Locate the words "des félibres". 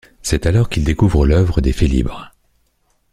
1.61-2.33